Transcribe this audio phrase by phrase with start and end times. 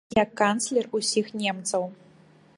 [0.19, 1.83] Я канцлер усіх немцаў.